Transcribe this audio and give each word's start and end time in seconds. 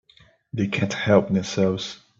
They 0.53 0.65
can't 0.65 0.91
help 0.91 1.27
themselves. 1.27 1.99